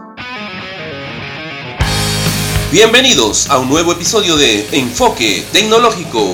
Bienvenidos 2.71 3.49
a 3.49 3.57
un 3.57 3.67
nuevo 3.67 3.93
episodio 3.93 4.37
de 4.37 4.67
Enfoque 4.73 5.43
Tecnológico. 5.51 6.31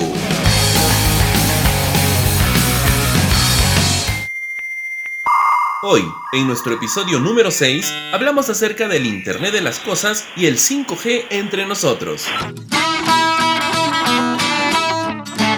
Hoy, 5.86 6.02
en 6.32 6.46
nuestro 6.46 6.72
episodio 6.72 7.20
número 7.20 7.50
6, 7.50 7.92
hablamos 8.14 8.48
acerca 8.48 8.88
del 8.88 9.04
Internet 9.04 9.52
de 9.52 9.60
las 9.60 9.80
Cosas 9.80 10.26
y 10.34 10.46
el 10.46 10.56
5G 10.56 11.26
entre 11.28 11.66
nosotros. 11.66 12.26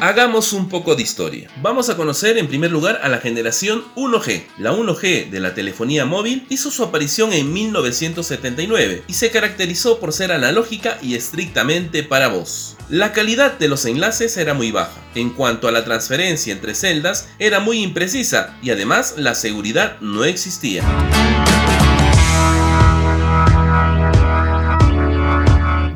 Hagamos 0.01 0.53
un 0.53 0.69
poco 0.69 0.95
de 0.95 1.03
historia. 1.03 1.49
Vamos 1.63 1.89
a 1.89 1.97
conocer 1.97 2.37
en 2.37 2.49
primer 2.49 2.71
lugar 2.71 3.01
a 3.03 3.09
la 3.09 3.19
generación 3.19 3.83
1G. 3.97 4.45
La 4.59 4.73
1G 4.73 5.31
de 5.31 5.41
la 5.41 5.55
telefonía 5.55 6.05
móvil 6.05 6.47
hizo 6.51 6.71
su 6.71 6.85
aparición 6.85 7.33
en 7.33 7.51
1979 7.51 9.05
y 9.07 9.13
se 9.15 9.31
caracterizó 9.31 9.99
por 9.99 10.13
ser 10.13 10.33
analógica 10.33 10.99
y 11.01 11.15
estrictamente 11.15 12.03
para 12.03 12.29
voz. 12.29 12.77
La 12.91 13.13
calidad 13.13 13.59
de 13.59 13.69
los 13.69 13.87
enlaces 13.87 14.37
era 14.37 14.53
muy 14.53 14.71
baja. 14.71 15.01
En 15.15 15.31
cuanto 15.31 15.67
a 15.67 15.73
la 15.73 15.85
transferencia 15.85 16.53
entre 16.53 16.75
celdas, 16.75 17.29
era 17.39 17.61
muy 17.61 17.83
imprecisa 17.83 18.55
y 18.63 18.71
además 18.71 19.15
la 19.17 19.35
seguridad 19.35 19.99
no 20.01 20.25
existía. 20.25 20.85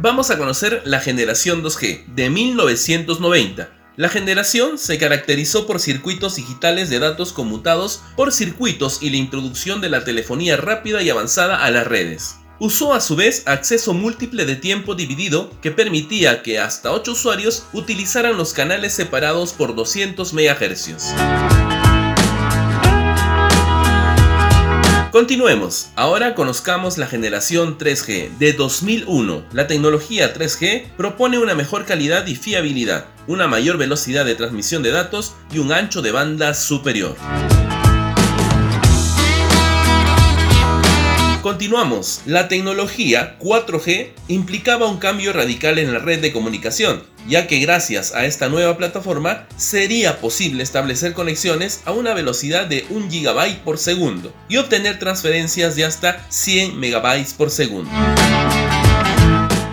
Vamos 0.01 0.31
a 0.31 0.39
conocer 0.39 0.81
la 0.87 1.01
generación 1.01 1.63
2G 1.63 2.07
de 2.07 2.31
1990 2.31 3.80
la 3.97 4.09
generación 4.09 4.79
se 4.79 4.99
caracterizó 4.99 5.67
por 5.67 5.81
circuitos 5.81 6.37
digitales 6.37 6.91
de 6.91 6.99
datos 6.99 7.33
conmutados 7.33 8.03
por 8.17 8.33
circuitos 8.33 9.03
y 9.03 9.11
la 9.11 9.17
introducción 9.17 9.81
de 9.81 9.91
la 9.91 10.05
telefonía 10.05 10.57
rápida 10.57 11.03
y 11.03 11.11
avanzada 11.11 11.65
a 11.65 11.71
las 11.71 11.87
redes. 11.87 12.37
Usó 12.59 12.93
a 12.93 13.01
su 13.01 13.17
vez 13.17 13.43
acceso 13.47 13.95
múltiple 13.95 14.45
de 14.45 14.57
tiempo 14.57 14.95
dividido 14.95 15.51
que 15.63 15.71
permitía 15.71 16.43
que 16.43 16.59
hasta 16.59 16.93
8 16.93 17.13
usuarios 17.13 17.65
utilizaran 17.73 18.37
los 18.37 18.53
canales 18.53 18.93
separados 18.93 19.55
por 19.55 19.75
200 19.75 20.35
MHz. 20.35 21.60
Continuemos. 25.13 25.91
Ahora 25.97 26.37
conozcamos 26.37 26.97
la 26.97 27.09
generación 27.09 27.79
3G 27.79 28.39
de 28.39 28.53
2001. 28.53 29.43
La 29.53 29.67
tecnología 29.67 30.33
3G 30.33 30.85
propone 30.97 31.37
una 31.39 31.57
mejor 31.57 31.85
calidad 31.85 32.29
y 32.29 32.37
fiabilidad, 32.37 33.07
una 33.27 33.49
mayor 33.49 33.77
velocidad 33.77 34.25
de 34.25 34.37
transmisión 34.37 34.85
de 34.85 34.93
datos 34.93 35.35
y 35.53 35.59
un 35.59 35.73
ancho 35.73 36.01
de 36.01 36.13
banda 36.13 36.55
superior. 36.55 37.17
Continuamos. 41.43 42.21
La 42.27 42.47
tecnología 42.47 43.37
4G 43.41 44.11
implicaba 44.29 44.87
un 44.87 44.99
cambio 44.99 45.33
radical 45.33 45.79
en 45.79 45.93
la 45.93 45.99
red 45.99 46.21
de 46.21 46.33
comunicación, 46.33 47.03
ya 47.29 47.47
que 47.47 47.59
gracias 47.59 48.15
a 48.15 48.25
esta 48.25 48.49
nueva 48.49 48.77
plataforma 48.77 49.47
sería 49.57 50.21
posible 50.21 50.63
establecer 50.63 51.13
conexiones 51.13 51.81
a 51.85 51.93
una 51.93 52.15
velocidad 52.15 52.67
de 52.67 52.87
1 52.91 53.09
GB 53.11 53.63
por 53.65 53.79
segundo 53.79 54.33
y 54.49 54.57
obtener 54.57 54.99
transferencias 54.99 55.77
de 55.77 55.85
hasta 55.85 56.25
100 56.29 56.79
MB 56.79 57.35
por 57.37 57.51
segundo. 57.51 57.91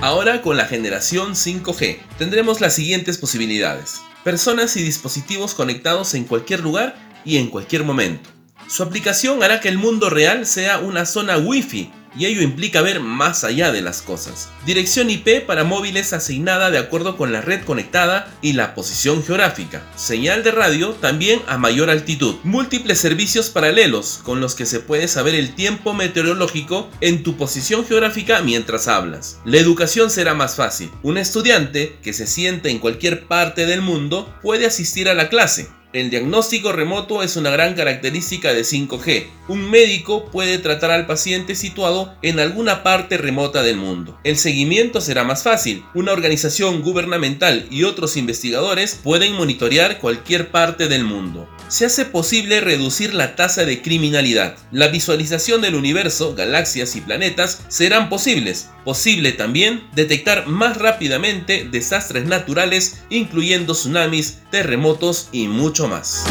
Ahora 0.02 0.42
con 0.42 0.58
la 0.58 0.66
generación 0.66 1.34
5G 1.34 2.00
tendremos 2.18 2.62
las 2.62 2.74
siguientes 2.74 3.18
posibilidades. 3.18 4.02
Personas 4.24 4.76
y 4.78 4.84
dispositivos 4.84 5.54
conectados 5.54 6.14
en 6.14 6.26
cualquier 6.26 6.60
lugar 6.60 6.96
y 7.26 7.38
en 7.38 7.50
cualquier 7.50 7.84
momento 7.84 8.30
su 8.68 8.84
aplicación 8.84 9.42
hará 9.44 9.62
que 9.62 9.70
el 9.70 9.78
mundo 9.78 10.10
real 10.10 10.46
sea 10.46 10.80
una 10.80 11.06
zona 11.06 11.38
Wi-Fi 11.38 11.90
y 12.16 12.26
ello 12.26 12.42
implica 12.42 12.82
ver 12.82 13.00
más 13.00 13.44
allá 13.44 13.72
de 13.72 13.82
las 13.82 14.02
cosas. 14.02 14.50
Dirección 14.66 15.10
IP 15.10 15.46
para 15.46 15.64
móviles 15.64 16.14
asignada 16.14 16.72
de 16.72 16.78
acuerdo 16.78 17.18
con 17.18 17.32
la 17.32 17.42
red 17.42 17.64
conectada 17.64 18.34
y 18.42 18.54
la 18.54 18.76
posición 18.76 19.24
geográfica. 19.24 19.84
Señal 19.96 20.44
de 20.44 20.52
radio 20.52 20.92
también 20.92 21.42
a 21.48 21.58
mayor 21.58 21.90
altitud. 21.90 22.36
Múltiples 22.44 23.00
servicios 23.00 23.50
paralelos 23.50 24.20
con 24.24 24.42
los 24.42 24.56
que 24.56 24.66
se 24.66 24.80
puede 24.80 25.08
saber 25.08 25.36
el 25.36 25.56
tiempo 25.56 25.94
meteorológico 25.94 26.90
en 27.02 27.24
tu 27.24 27.38
posición 27.38 27.86
geográfica 27.86 28.42
mientras 28.42 28.88
hablas. 28.88 29.40
La 29.46 29.58
educación 29.58 30.10
será 30.10 30.34
más 30.34 30.56
fácil. 30.56 30.92
Un 31.04 31.18
estudiante 31.18 31.98
que 32.02 32.14
se 32.14 32.28
siente 32.28 32.70
en 32.70 32.80
cualquier 32.80 33.28
parte 33.28 33.66
del 33.66 33.82
mundo 33.82 34.34
puede 34.42 34.66
asistir 34.66 35.10
a 35.10 35.14
la 35.14 35.30
clase 35.30 35.70
el 35.98 36.10
diagnóstico 36.10 36.72
remoto 36.72 37.24
es 37.24 37.36
una 37.36 37.50
gran 37.50 37.74
característica 37.74 38.54
de 38.54 38.62
5G. 38.62 39.28
Un 39.48 39.70
médico 39.70 40.26
puede 40.26 40.58
tratar 40.58 40.92
al 40.92 41.06
paciente 41.06 41.56
situado 41.56 42.14
en 42.22 42.40
alguna 42.40 42.84
parte 42.84 43.18
remota 43.18 43.64
del 43.64 43.78
mundo. 43.78 44.20
El 44.24 44.38
seguimiento 44.38 45.02
será 45.02 45.24
más 45.24 45.44
fácil. 45.44 45.84
Una 45.94 46.12
organización 46.12 46.82
gubernamental 46.82 47.66
y 47.72 47.84
otros 47.84 48.18
investigadores 48.18 49.00
pueden 49.04 49.34
monitorear 49.34 50.00
cualquier 50.00 50.52
parte 50.52 50.88
del 50.88 51.04
mundo 51.04 51.50
se 51.70 51.86
hace 51.86 52.06
posible 52.06 52.62
reducir 52.62 53.14
la 53.14 53.36
tasa 53.36 53.66
de 53.66 53.82
criminalidad. 53.82 54.58
La 54.72 54.88
visualización 54.88 55.62
del 55.62 55.76
universo, 55.76 56.36
galaxias 56.36 56.96
y 56.96 57.02
planetas 57.02 57.64
serán 57.68 58.10
posibles. 58.10 58.70
Posible 58.86 59.32
también 59.34 59.84
detectar 59.94 60.48
más 60.48 60.78
rápidamente 60.78 61.68
desastres 61.70 62.26
naturales, 62.26 63.04
incluyendo 63.10 63.74
tsunamis, 63.74 64.40
terremotos 64.52 65.30
y 65.32 65.48
mucho 65.48 65.88
más. 65.88 66.24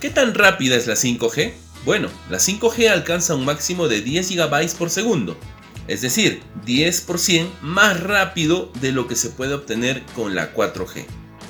¿Qué 0.00 0.10
tan 0.10 0.34
rápida 0.34 0.76
es 0.76 0.86
la 0.86 0.94
5G? 0.94 1.52
Bueno, 1.84 2.08
la 2.30 2.38
5G 2.38 2.88
alcanza 2.88 3.34
un 3.34 3.44
máximo 3.44 3.88
de 3.88 4.00
10 4.00 4.30
GB 4.30 4.74
por 4.76 4.90
segundo, 4.90 5.38
es 5.86 6.00
decir, 6.00 6.42
10% 6.64 7.46
más 7.62 8.00
rápido 8.00 8.72
de 8.80 8.90
lo 8.90 9.06
que 9.06 9.14
se 9.14 9.30
puede 9.30 9.54
obtener 9.54 10.02
con 10.16 10.34
la 10.34 10.52
4G. 10.52 11.06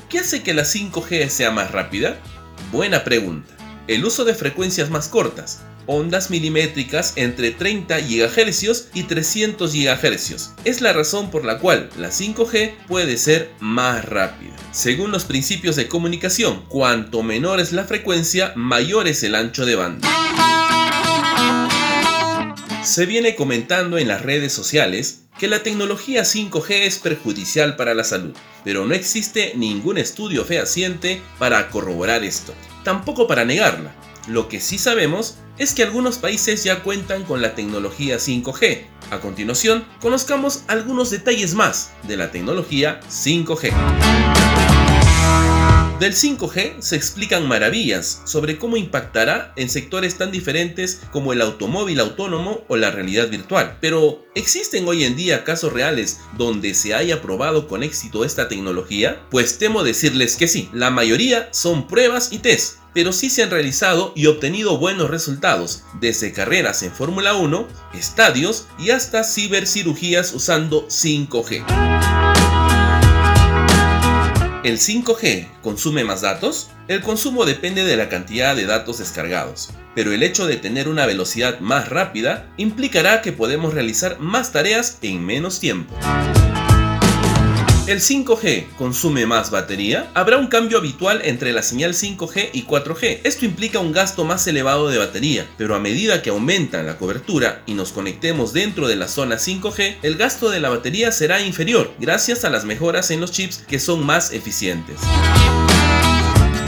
¿Qué 0.09 0.21
hace 0.21 0.43
que 0.44 0.55
la 0.55 0.62
5G 0.62 1.28
sea 1.28 1.50
más 1.50 1.72
rápida? 1.72 2.17
Buena 2.71 3.03
pregunta. 3.03 3.53
El 3.89 4.05
uso 4.05 4.25
de 4.25 4.34
frecuencias 4.34 4.89
más 4.89 5.09
cortas, 5.09 5.62
ondas 5.87 6.31
milimétricas 6.31 7.15
entre 7.17 7.50
30 7.50 7.99
GHz 7.99 8.91
y 8.95 9.03
300 9.03 9.72
GHz. 9.72 10.55
Es 10.65 10.81
la 10.81 10.93
razón 10.93 11.31
por 11.31 11.45
la 11.45 11.59
cual 11.59 11.91
la 11.99 12.11
5G 12.11 12.87
puede 12.87 13.16
ser 13.16 13.50
más 13.59 14.05
rápida. 14.05 14.55
Según 14.71 15.11
los 15.11 15.25
principios 15.25 15.75
de 15.75 15.89
comunicación, 15.89 16.65
cuanto 16.69 17.25
menor 17.25 17.59
es 17.59 17.72
la 17.72 17.84
frecuencia, 17.84 18.53
mayor 18.55 19.09
es 19.09 19.25
el 19.25 19.34
ancho 19.34 19.66
de 19.66 19.75
banda. 19.75 20.09
Se 22.86 23.04
viene 23.04 23.34
comentando 23.34 23.98
en 23.98 24.06
las 24.06 24.22
redes 24.22 24.52
sociales 24.52 25.22
que 25.41 25.48
la 25.48 25.64
tecnología 25.64 26.22
5G 26.22 26.70
es 26.82 27.00
perjudicial 27.00 27.74
para 27.74 27.94
la 27.94 28.04
salud, 28.04 28.32
pero 28.62 28.86
no 28.86 28.94
existe 28.94 29.54
ningún 29.56 29.98
estudio 29.98 30.44
fehaciente 30.44 31.20
para 31.36 31.69
corroborar 31.69 32.22
esto, 32.22 32.54
tampoco 32.84 33.26
para 33.26 33.44
negarla. 33.44 33.92
Lo 34.28 34.48
que 34.48 34.60
sí 34.60 34.78
sabemos 34.78 35.36
es 35.58 35.74
que 35.74 35.82
algunos 35.82 36.19
países 36.19 36.62
ya 36.62 36.84
cuentan 36.84 37.24
con 37.24 37.42
la 37.42 37.56
tecnología 37.56 38.19
5G. 38.19 38.82
A 39.10 39.18
continuación, 39.18 39.84
conozcamos 40.00 40.62
algunos 40.68 41.10
detalles 41.10 41.54
más 41.54 41.91
de 42.04 42.16
la 42.16 42.30
tecnología 42.30 43.00
5G. 43.10 44.66
Del 45.98 46.13
5G 46.13 46.83
se 46.83 46.95
explican 46.95 47.48
maravillas 47.48 48.21
sobre 48.27 48.59
cómo 48.59 48.77
impactará 48.77 49.54
en 49.57 49.71
sectores 49.71 50.19
tan 50.19 50.31
diferentes 50.31 51.01
como 51.10 51.33
el 51.33 51.41
automóvil 51.41 52.01
autónomo 52.01 52.60
o 52.69 52.77
la 52.77 52.91
realidad 52.91 53.31
virtual. 53.31 53.78
Pero, 53.81 54.27
¿existen 54.34 54.87
hoy 54.87 55.04
en 55.04 55.16
día 55.16 55.43
casos 55.43 55.72
reales 55.72 56.21
donde 56.37 56.75
se 56.75 56.93
haya 56.93 57.22
probado 57.22 57.66
con 57.66 57.83
éxito 57.83 58.27
esta 58.27 58.47
tecnología? 58.47 59.22
Pues 59.31 59.57
temo 59.57 59.84
decirles 59.84 60.37
que 60.37 60.48
sí, 60.48 60.69
la 60.75 60.91
mayoría 60.91 61.48
son 61.53 61.87
pruebas 61.87 62.31
y 62.31 62.41
test 62.41 62.77
pero 62.92 63.13
sí 63.13 63.28
se 63.28 63.42
han 63.42 63.51
realizado 63.51 64.15
y 64.16 64.25
obtenido 64.25 64.78
buenos 64.78 65.10
resultados, 65.10 65.83
desde 66.01 66.33
carreras 66.33 66.83
en 66.83 66.91
Fórmula 66.91 67.34
1, 67.34 67.69
estadios 67.92 68.69
y 68.78 68.89
hasta 68.89 69.22
cibercirugías 69.22 70.33
usando 70.33 70.89
5G. 70.89 72.16
¿El 74.66 74.78
5G 74.78 75.47
consume 75.63 76.03
más 76.03 76.22
datos? 76.22 76.71
El 76.89 77.01
consumo 77.01 77.45
depende 77.45 77.84
de 77.84 77.97
la 77.97 78.09
cantidad 78.09 78.57
de 78.57 78.66
datos 78.66 78.98
descargados, 78.98 79.71
pero 79.95 80.13
el 80.13 80.24
hecho 80.24 80.48
de 80.48 80.57
tener 80.57 80.89
una 80.89 81.07
velocidad 81.07 81.60
más 81.60 81.89
rápida 81.89 82.53
implicará 82.57 83.22
que 83.22 83.30
podemos 83.30 83.74
realizar 83.74 84.18
más 84.18 84.51
tareas 84.51 84.98
en 85.03 85.24
menos 85.24 85.60
tiempo. 85.60 85.95
¿El 87.86 88.00
5G 88.00 88.66
consume 88.77 89.27
más 89.27 89.53
batería? 89.53 90.10
Habrá 90.12 90.38
un 90.38 90.48
cambio 90.48 90.78
habitual 90.78 91.21
entre 91.22 91.53
la 91.53 91.62
señal 91.62 91.94
5G 91.94 92.50
y 92.53 92.65
4G. 92.65 93.21
Esto 93.22 93.44
implica 93.44 93.78
un 93.78 93.92
gasto 93.92 94.24
más 94.24 94.44
elevado 94.48 94.88
de 94.88 94.98
batería, 94.98 95.47
pero 95.56 95.77
a 95.77 95.78
medida 95.78 96.21
que 96.21 96.30
aumenta 96.30 96.83
la 96.83 96.98
cobertura 96.98 97.62
y 97.65 97.74
nos 97.74 97.92
conectemos 97.92 98.53
dentro 98.53 98.88
de 98.88 98.97
la 98.97 99.06
zona 99.06 99.36
5G, 99.36 99.98
el 100.03 100.16
gasto 100.16 100.50
de 100.50 100.59
la 100.59 100.71
batería 100.71 101.12
será 101.12 101.41
inferior 101.41 101.94
gracias 102.00 102.44
a 102.44 102.50
las 102.50 102.65
mejoras 102.65 103.12
en 103.12 103.21
los 103.21 103.30
chips 103.30 103.59
que 103.59 103.78
son 103.78 104.04
más 104.04 104.32
eficientes. 104.32 104.98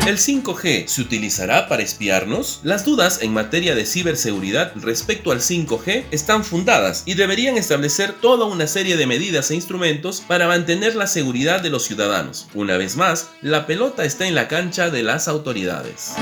¿El 0.09 0.17
5G 0.17 0.87
se 0.87 1.03
utilizará 1.03 1.69
para 1.69 1.83
espiarnos? 1.83 2.61
Las 2.63 2.87
dudas 2.87 3.21
en 3.21 3.35
materia 3.35 3.75
de 3.75 3.85
ciberseguridad 3.85 4.73
respecto 4.77 5.33
al 5.33 5.41
5G 5.41 6.05
están 6.11 6.45
fundadas 6.45 7.03
y 7.05 7.13
deberían 7.13 7.59
establecer 7.59 8.15
toda 8.15 8.47
una 8.47 8.67
serie 8.69 8.97
de 8.97 9.07
medidas 9.07 9.51
e 9.51 9.55
instrumentos 9.55 10.23
para 10.27 10.49
mantener 10.49 10.97
la 10.97 11.09
seguridad 11.09 11.61
de 11.61 11.69
los 11.69 11.85
ciudadanos. 11.85 12.49
Una 12.55 12.79
vez 12.79 12.97
más, 12.97 13.29
la 13.43 13.67
pelota 13.67 14.07
está 14.07 14.27
en 14.27 14.35
la 14.35 14.49
cancha 14.49 14.89
de 14.89 15.03
las 15.03 15.29
autoridades. 15.29 16.15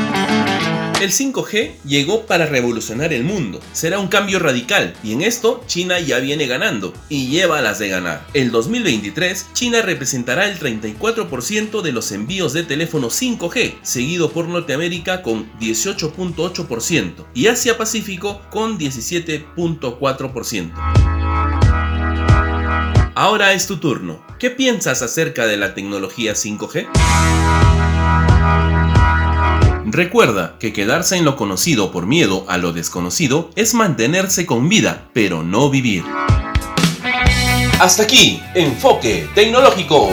El 0.98 1.10
5G 1.10 1.72
llegó 1.84 2.24
para 2.24 2.46
revolucionar 2.46 3.12
el 3.12 3.22
mundo. 3.22 3.60
Será 3.72 3.98
un 3.98 4.08
cambio 4.08 4.38
radical 4.38 4.94
y 5.04 5.12
en 5.12 5.20
esto 5.20 5.62
China 5.66 6.00
ya 6.00 6.20
viene 6.20 6.46
ganando 6.46 6.94
y 7.10 7.28
lleva 7.28 7.60
las 7.60 7.78
de 7.78 7.88
ganar. 7.88 8.26
El 8.32 8.50
2023 8.50 9.48
China 9.52 9.82
representará 9.82 10.48
el 10.48 10.58
34% 10.58 11.82
de 11.82 11.92
los 11.92 12.12
envíos 12.12 12.54
de 12.54 12.62
teléfono 12.62 13.08
5G, 13.10 13.74
seguido 13.82 14.32
por 14.32 14.48
Norteamérica 14.48 15.20
con 15.20 15.52
18.8% 15.58 17.26
y 17.34 17.48
Asia 17.48 17.76
Pacífico 17.76 18.40
con 18.50 18.78
17.4%. 18.78 20.72
Ahora 23.14 23.52
es 23.52 23.66
tu 23.66 23.76
turno. 23.76 24.24
¿Qué 24.38 24.50
piensas 24.50 25.02
acerca 25.02 25.46
de 25.46 25.58
la 25.58 25.74
tecnología 25.74 26.32
5G? 26.32 26.86
Recuerda 29.88 30.56
que 30.58 30.72
quedarse 30.72 31.16
en 31.16 31.24
lo 31.24 31.36
conocido 31.36 31.92
por 31.92 32.06
miedo 32.06 32.44
a 32.48 32.58
lo 32.58 32.72
desconocido 32.72 33.50
es 33.54 33.72
mantenerse 33.72 34.44
con 34.44 34.68
vida, 34.68 35.08
pero 35.12 35.44
no 35.44 35.70
vivir. 35.70 36.02
Hasta 37.78 38.02
aquí, 38.02 38.40
Enfoque 38.54 39.28
Tecnológico. 39.34 40.08